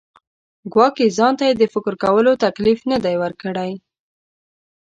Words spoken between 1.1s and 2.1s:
ځان ته یې د فکر